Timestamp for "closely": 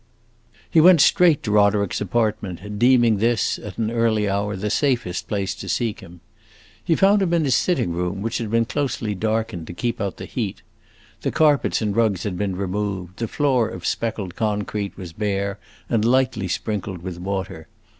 8.65-9.13